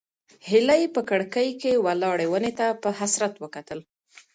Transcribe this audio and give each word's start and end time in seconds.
هیلې 0.49 0.81
په 0.95 1.01
کړکۍ 1.09 1.49
کې 1.61 1.81
ولاړې 1.85 2.25
ونې 2.29 2.51
ته 2.59 2.67
په 2.83 2.89
حسرت 2.99 3.33
وکتل. 3.39 3.79